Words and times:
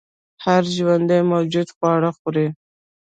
هر 0.45 0.63
ژوندی 0.75 1.21
موجود 1.31 1.67
خواړه 1.75 2.09
خوري 2.17 2.47